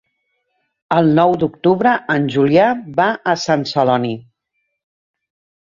[0.95, 2.65] El nou d'octubre en Julià
[3.01, 4.15] va a Sant Celoni.